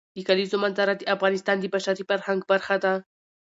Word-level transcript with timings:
د 0.15 0.17
کلیزو 0.27 0.57
منظره 0.63 0.93
د 0.97 1.01
افغانستان 1.15 1.55
د 1.59 1.65
بشري 1.73 2.03
فرهنګ 2.09 2.41
برخه 2.51 2.75
ده. 2.83 2.93